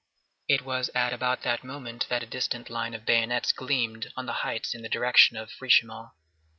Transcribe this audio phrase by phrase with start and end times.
[0.47, 4.33] It was at about that moment that a distant line of bayonets gleamed on the
[4.41, 6.09] heights in the direction of Frischemont.